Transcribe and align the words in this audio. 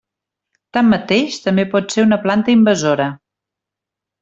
Tanmateix 0.77 1.37
també 1.43 1.67
pot 1.75 1.95
ser 1.97 2.07
una 2.07 2.19
planta 2.25 2.53
invasora. 2.55 3.09